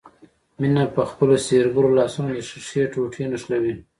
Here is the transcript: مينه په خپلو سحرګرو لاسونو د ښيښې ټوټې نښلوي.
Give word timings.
مينه 0.59 0.83
په 0.95 1.01
خپلو 1.11 1.33
سحرګرو 1.45 1.95
لاسونو 1.99 2.29
د 2.33 2.39
ښيښې 2.47 2.83
ټوټې 2.93 3.23
نښلوي. 3.31 3.73